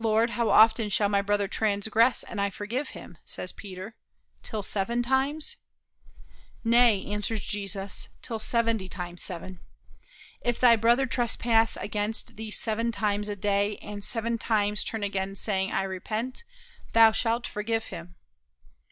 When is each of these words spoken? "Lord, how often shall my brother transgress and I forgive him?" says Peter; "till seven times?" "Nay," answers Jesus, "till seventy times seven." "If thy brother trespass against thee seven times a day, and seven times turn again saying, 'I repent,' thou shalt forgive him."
"Lord, 0.00 0.30
how 0.30 0.48
often 0.50 0.88
shall 0.90 1.08
my 1.08 1.22
brother 1.22 1.46
transgress 1.46 2.24
and 2.24 2.40
I 2.40 2.50
forgive 2.50 2.88
him?" 2.88 3.16
says 3.24 3.52
Peter; 3.52 3.94
"till 4.42 4.64
seven 4.64 5.00
times?" 5.00 5.58
"Nay," 6.64 7.04
answers 7.06 7.42
Jesus, 7.46 8.08
"till 8.20 8.40
seventy 8.40 8.88
times 8.88 9.22
seven." 9.22 9.60
"If 10.40 10.58
thy 10.58 10.74
brother 10.74 11.06
trespass 11.06 11.76
against 11.76 12.34
thee 12.36 12.50
seven 12.50 12.90
times 12.90 13.28
a 13.28 13.36
day, 13.36 13.76
and 13.76 14.04
seven 14.04 14.38
times 14.38 14.82
turn 14.82 15.04
again 15.04 15.36
saying, 15.36 15.70
'I 15.70 15.84
repent,' 15.84 16.42
thou 16.92 17.12
shalt 17.12 17.46
forgive 17.46 17.84
him." 17.94 18.16